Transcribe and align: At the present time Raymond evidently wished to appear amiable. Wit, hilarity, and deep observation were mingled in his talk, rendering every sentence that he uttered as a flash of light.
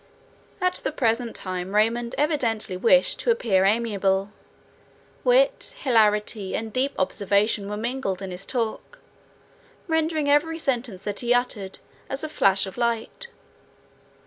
At 0.59 0.77
the 0.83 0.91
present 0.91 1.35
time 1.35 1.75
Raymond 1.75 2.15
evidently 2.17 2.75
wished 2.75 3.19
to 3.19 3.29
appear 3.29 3.65
amiable. 3.65 4.31
Wit, 5.23 5.75
hilarity, 5.77 6.55
and 6.55 6.73
deep 6.73 6.93
observation 6.97 7.69
were 7.69 7.77
mingled 7.77 8.23
in 8.23 8.31
his 8.31 8.43
talk, 8.47 8.97
rendering 9.87 10.27
every 10.27 10.57
sentence 10.57 11.03
that 11.03 11.19
he 11.19 11.35
uttered 11.35 11.77
as 12.09 12.23
a 12.23 12.29
flash 12.29 12.65
of 12.65 12.79
light. 12.79 13.27